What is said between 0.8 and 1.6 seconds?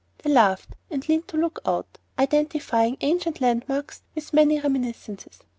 and leaned to look